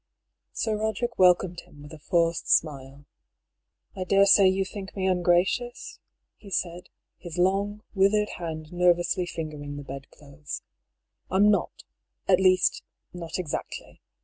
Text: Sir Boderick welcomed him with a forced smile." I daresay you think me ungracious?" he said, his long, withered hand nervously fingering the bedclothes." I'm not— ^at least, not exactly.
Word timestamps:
Sir 0.51 0.77
Boderick 0.77 1.19
welcomed 1.19 1.59
him 1.59 1.83
with 1.83 1.93
a 1.93 1.99
forced 1.99 2.49
smile." 2.49 3.05
I 3.95 4.03
daresay 4.03 4.47
you 4.49 4.65
think 4.65 4.95
me 4.95 5.05
ungracious?" 5.05 5.99
he 6.39 6.49
said, 6.49 6.89
his 7.19 7.37
long, 7.37 7.83
withered 7.93 8.29
hand 8.39 8.73
nervously 8.73 9.27
fingering 9.27 9.75
the 9.77 9.83
bedclothes." 9.83 10.63
I'm 11.29 11.51
not— 11.51 11.83
^at 12.27 12.39
least, 12.39 12.81
not 13.13 13.37
exactly. 13.37 14.01